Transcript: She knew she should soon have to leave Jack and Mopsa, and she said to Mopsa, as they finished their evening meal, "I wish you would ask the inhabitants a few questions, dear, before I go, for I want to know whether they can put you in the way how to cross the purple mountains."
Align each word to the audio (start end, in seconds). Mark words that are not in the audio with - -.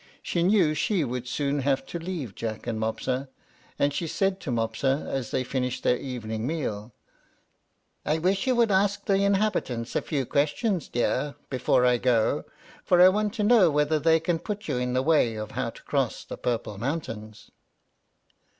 She 0.23 0.41
knew 0.41 0.73
she 0.73 1.01
should 1.07 1.27
soon 1.27 1.59
have 1.59 1.85
to 1.85 1.99
leave 1.99 2.33
Jack 2.33 2.65
and 2.65 2.79
Mopsa, 2.79 3.29
and 3.77 3.93
she 3.93 4.07
said 4.07 4.39
to 4.39 4.49
Mopsa, 4.49 5.07
as 5.07 5.29
they 5.29 5.43
finished 5.43 5.83
their 5.83 5.95
evening 5.97 6.47
meal, 6.47 6.91
"I 8.03 8.17
wish 8.17 8.47
you 8.47 8.55
would 8.55 8.71
ask 8.71 9.05
the 9.05 9.21
inhabitants 9.23 9.95
a 9.95 10.01
few 10.01 10.25
questions, 10.25 10.87
dear, 10.87 11.35
before 11.51 11.85
I 11.85 11.97
go, 11.99 12.45
for 12.83 12.99
I 12.99 13.09
want 13.09 13.35
to 13.35 13.43
know 13.43 13.69
whether 13.69 13.99
they 13.99 14.19
can 14.19 14.39
put 14.39 14.67
you 14.67 14.77
in 14.79 14.93
the 14.93 15.03
way 15.03 15.35
how 15.35 15.69
to 15.69 15.83
cross 15.83 16.23
the 16.23 16.35
purple 16.35 16.79
mountains." 16.79 17.51